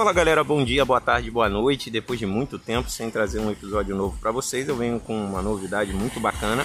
[0.00, 1.90] Fala galera, bom dia, boa tarde, boa noite.
[1.90, 5.42] Depois de muito tempo sem trazer um episódio novo para vocês, eu venho com uma
[5.42, 6.64] novidade muito bacana: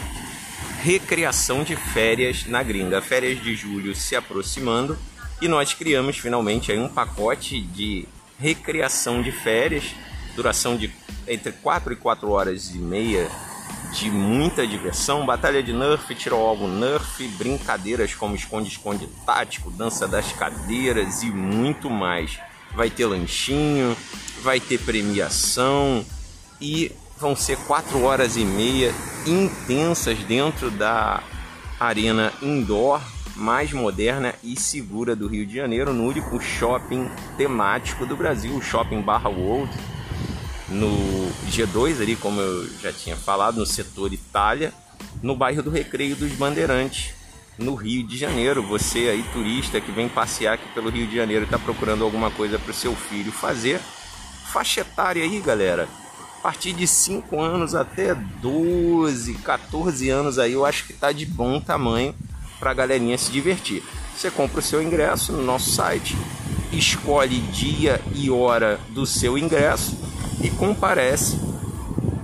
[0.82, 3.02] recriação de férias na gringa.
[3.02, 4.98] Férias de julho se aproximando
[5.42, 8.08] e nós criamos finalmente aí um pacote de
[8.40, 9.94] recriação de férias,
[10.34, 10.90] duração de
[11.28, 13.30] entre 4 e 4 horas e meia
[13.92, 20.08] de muita diversão, batalha de Nerf, tiro ao alvo Nerf, brincadeiras como esconde-esconde tático, dança
[20.08, 22.40] das cadeiras e muito mais
[22.76, 23.96] vai ter lanchinho,
[24.44, 26.06] vai ter premiação
[26.60, 28.94] e vão ser quatro horas e meia
[29.26, 31.24] intensas dentro da
[31.80, 33.02] arena indoor
[33.36, 38.62] mais moderna e segura do Rio de Janeiro, no único shopping temático do Brasil, o
[38.62, 39.72] Shopping Barra World,
[40.70, 40.90] no
[41.50, 44.74] G2 ali, como eu já tinha falado, no setor Itália,
[45.22, 47.14] no bairro do Recreio dos Bandeirantes
[47.58, 48.62] no Rio de Janeiro.
[48.64, 52.60] Você aí, turista que vem passear aqui pelo Rio de Janeiro, está procurando alguma coisa
[52.60, 53.80] para o seu filho fazer.
[54.52, 55.88] Faixa etária aí, galera.
[56.40, 61.26] A partir de 5 anos até 12, 14 anos aí, eu acho que está de
[61.26, 62.14] bom tamanho
[62.60, 63.84] para a galerinha se divertir.
[64.16, 66.16] Você compra o seu ingresso no nosso site,
[66.72, 69.98] escolhe dia e hora do seu ingresso
[70.42, 71.40] e comparece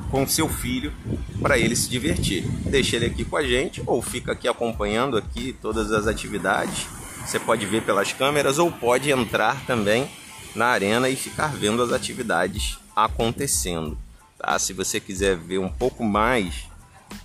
[0.09, 0.93] com seu filho
[1.41, 2.43] para ele se divertir.
[2.65, 6.87] Deixa ele aqui com a gente ou fica aqui acompanhando aqui todas as atividades.
[7.25, 10.09] Você pode ver pelas câmeras ou pode entrar também
[10.55, 13.97] na arena e ficar vendo as atividades acontecendo.
[14.37, 14.57] Tá?
[14.59, 16.69] Se você quiser ver um pouco mais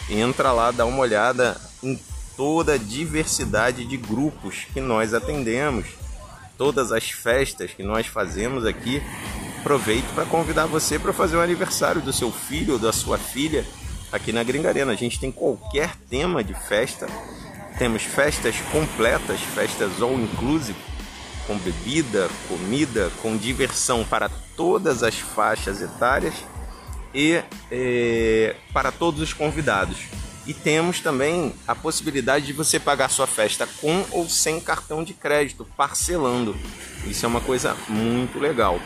[0.09, 1.97] Entra lá, dá uma olhada em
[2.35, 5.85] toda a diversidade de grupos que nós atendemos,
[6.57, 9.01] todas as festas que nós fazemos aqui.
[9.59, 13.65] Aproveito para convidar você para fazer o aniversário do seu filho ou da sua filha
[14.13, 14.91] aqui na Gringa Arena.
[14.91, 17.07] A gente tem qualquer tema de festa.
[17.79, 20.77] Temos festas completas, festas all inclusive,
[21.47, 26.35] com bebida, comida, com diversão para todas as faixas etárias
[27.13, 27.41] e
[27.71, 29.97] é, para todos os convidados.
[30.45, 35.13] E temos também a possibilidade de você pagar sua festa com ou sem cartão de
[35.13, 36.55] crédito, parcelando.
[37.07, 38.79] Isso é uma coisa muito legal.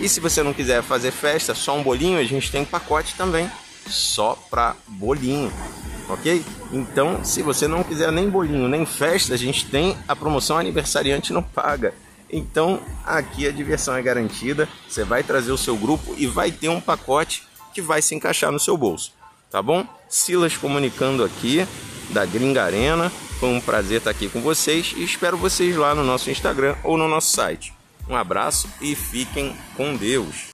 [0.00, 3.48] E se você não quiser fazer festa, só um bolinho, a gente tem pacote também
[3.88, 5.52] só para bolinho,
[6.08, 6.44] ok?
[6.72, 11.32] Então, se você não quiser nem bolinho nem festa, a gente tem a promoção aniversariante
[11.32, 11.94] não paga.
[12.30, 14.68] Então, aqui a diversão é garantida.
[14.88, 17.42] Você vai trazer o seu grupo e vai ter um pacote
[17.74, 19.12] que vai se encaixar no seu bolso,
[19.50, 19.86] tá bom?
[20.08, 21.66] Silas comunicando aqui
[22.10, 23.10] da Gringa Arena.
[23.38, 26.96] Foi um prazer estar aqui com vocês e espero vocês lá no nosso Instagram ou
[26.96, 27.74] no nosso site.
[28.08, 30.52] Um abraço e fiquem com Deus.